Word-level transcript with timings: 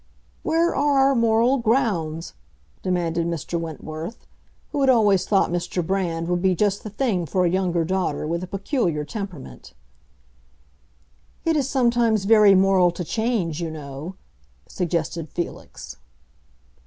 "Where 0.41 0.75
are 0.75 0.97
our 1.09 1.13
moral 1.13 1.59
grounds?" 1.59 2.33
demanded 2.81 3.27
Mr. 3.27 3.59
Wentworth, 3.59 4.25
who 4.71 4.81
had 4.81 4.89
always 4.89 5.27
thought 5.27 5.51
Mr. 5.51 5.85
Brand 5.85 6.27
would 6.27 6.41
be 6.41 6.55
just 6.55 6.81
the 6.81 6.89
thing 6.89 7.27
for 7.27 7.45
a 7.45 7.49
younger 7.51 7.85
daughter 7.85 8.25
with 8.25 8.43
a 8.43 8.47
peculiar 8.47 9.05
temperament. 9.05 9.75
"It 11.45 11.55
is 11.55 11.69
sometimes 11.69 12.25
very 12.25 12.55
moral 12.55 12.89
to 12.89 13.03
change, 13.03 13.61
you 13.61 13.69
know," 13.69 14.15
suggested 14.67 15.29
Felix. 15.29 15.97